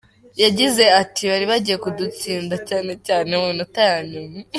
[0.43, 4.37] Yagize ati “bari bagiye kudutsinda cyane cyane mu minota ya nyuma”.